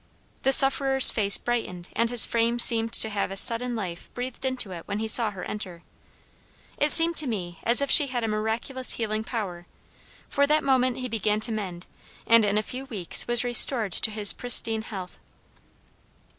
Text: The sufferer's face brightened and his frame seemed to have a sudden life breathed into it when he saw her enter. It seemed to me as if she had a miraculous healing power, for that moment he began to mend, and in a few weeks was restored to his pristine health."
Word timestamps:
The 0.41 0.51
sufferer's 0.51 1.11
face 1.11 1.37
brightened 1.37 1.89
and 1.95 2.09
his 2.09 2.25
frame 2.25 2.57
seemed 2.57 2.91
to 2.93 3.09
have 3.11 3.29
a 3.29 3.37
sudden 3.37 3.75
life 3.75 4.11
breathed 4.15 4.43
into 4.45 4.71
it 4.71 4.87
when 4.87 4.97
he 4.97 5.07
saw 5.07 5.29
her 5.29 5.43
enter. 5.43 5.83
It 6.77 6.91
seemed 6.91 7.15
to 7.17 7.27
me 7.27 7.59
as 7.61 7.81
if 7.83 7.91
she 7.91 8.07
had 8.07 8.23
a 8.23 8.27
miraculous 8.27 8.93
healing 8.93 9.23
power, 9.23 9.67
for 10.27 10.47
that 10.47 10.63
moment 10.63 10.97
he 10.97 11.07
began 11.07 11.39
to 11.41 11.51
mend, 11.51 11.85
and 12.25 12.43
in 12.43 12.57
a 12.57 12.63
few 12.63 12.85
weeks 12.85 13.27
was 13.27 13.43
restored 13.43 13.91
to 13.91 14.09
his 14.09 14.33
pristine 14.33 14.81
health." 14.81 15.19